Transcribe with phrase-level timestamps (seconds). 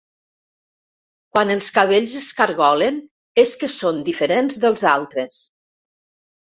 [1.35, 2.99] Quan els cabells es cargolen
[3.45, 5.43] és que són diferents dels altres